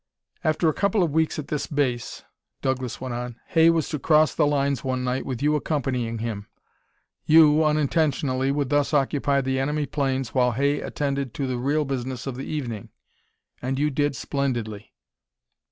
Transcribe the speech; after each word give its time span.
"After 0.43 0.67
a 0.67 0.73
couple 0.73 1.03
of 1.03 1.11
weeks 1.11 1.37
at 1.37 1.49
this 1.49 1.67
base," 1.67 2.23
Douglas 2.63 2.99
went 2.99 3.13
on, 3.13 3.35
"Hay 3.49 3.69
was 3.69 3.87
to 3.89 3.99
cross 3.99 4.33
the 4.33 4.47
lines 4.47 4.83
one 4.83 5.03
night 5.03 5.27
with 5.27 5.43
you 5.43 5.55
accompanying 5.55 6.17
him. 6.17 6.47
You, 7.27 7.63
unintentionally, 7.63 8.49
would 8.51 8.69
thus 8.69 8.95
occupy 8.95 9.41
the 9.41 9.59
enemy 9.59 9.85
planes 9.85 10.33
while 10.33 10.53
Hay 10.53 10.81
attended 10.81 11.35
to 11.35 11.45
the 11.45 11.59
real 11.59 11.85
business 11.85 12.25
of 12.25 12.35
the 12.35 12.47
evening. 12.47 12.89
And 13.61 13.77
you 13.77 13.91
did 13.91 14.15
splendidly!" 14.15 14.91